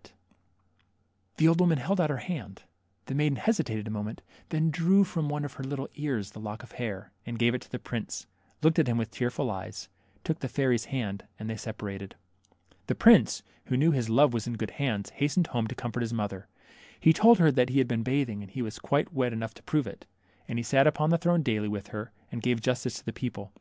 THE 0.00 0.04
MERMAID. 0.06 0.12
21 1.38 1.38
The 1.38 1.48
old 1.48 1.60
woman 1.60 1.78
held 1.78 2.00
out 2.00 2.08
her 2.10 2.16
hand; 2.18 2.62
the 3.06 3.16
maiden 3.16 3.34
hesitated 3.34 3.88
a 3.88 3.90
moment, 3.90 4.22
then 4.50 4.70
drew 4.70 5.02
from 5.02 5.28
one 5.28 5.44
oft 5.44 5.56
her 5.56 5.64
little 5.64 5.88
ears 5.96 6.30
the 6.30 6.38
lock 6.38 6.62
of 6.62 6.70
hair, 6.70 7.10
and 7.26 7.36
gave 7.36 7.52
it 7.52 7.62
to 7.62 7.68
the 7.72 7.80
prince, 7.80 8.28
looked 8.62 8.78
at 8.78 8.86
him 8.86 8.96
with 8.96 9.10
tearful 9.10 9.50
eyes, 9.50 9.88
took 10.22 10.38
the 10.38 10.46
fairy's 10.46 10.84
hand, 10.84 11.24
and 11.40 11.50
they 11.50 11.56
separated. 11.56 12.14
The 12.86 12.94
prince, 12.94 13.42
who 13.64 13.76
knew 13.76 13.90
his 13.90 14.08
love 14.08 14.32
was 14.32 14.46
in 14.46 14.52
good 14.52 14.70
hands, 14.78 15.10
hastened 15.10 15.48
home 15.48 15.66
to 15.66 15.74
comfort 15.74 16.02
his 16.02 16.12
mother. 16.14 16.46
He 17.00 17.12
told 17.12 17.40
her 17.40 17.50
he 17.66 17.78
had 17.78 17.88
been 17.88 18.04
bathing, 18.04 18.40
and 18.40 18.52
he 18.52 18.62
was 18.62 18.78
quite 18.78 19.12
wet 19.12 19.32
enough 19.32 19.52
to 19.54 19.64
prove 19.64 19.88
it. 19.88 20.06
And 20.46 20.60
he 20.60 20.62
sat 20.62 20.86
upon 20.86 21.10
the 21.10 21.18
throne 21.18 21.42
daily 21.42 21.66
with 21.66 21.88
her, 21.88 22.12
and 22.30 22.40
gave 22.40 22.60
justice 22.60 22.94
to 23.00 23.04
the 23.04 23.12
people. 23.12 23.52